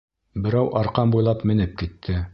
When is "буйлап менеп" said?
1.17-1.81